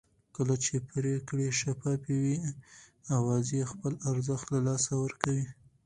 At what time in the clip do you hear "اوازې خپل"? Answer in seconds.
3.17-3.93